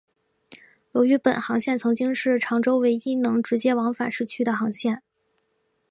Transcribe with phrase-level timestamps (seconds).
[0.93, 5.03] 由于本航线曾经是长洲唯一能直接往返市区的航线。